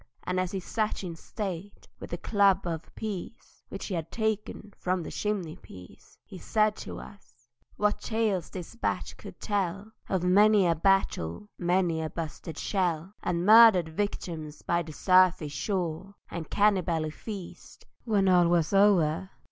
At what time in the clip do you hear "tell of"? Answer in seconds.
9.39-10.23